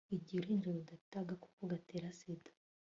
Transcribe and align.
igihe 0.15 0.37
uruhinja 0.39 0.67
rudafite 0.77 1.15
gakoko 1.29 1.61
gatera 1.71 2.07
sida 2.19 2.51